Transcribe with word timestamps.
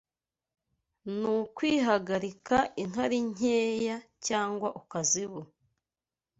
n 1.17 1.21
kwihagarika 1.55 2.57
inkari 2.83 3.17
nkeya 3.31 3.97
cyangwa 4.27 4.67
ukazibura 4.81 5.49